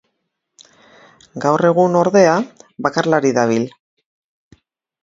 Gaur 1.45 1.65
egun, 1.71 1.99
ordea, 2.01 2.33
bakarlari 2.87 3.35
dabil. 3.41 3.71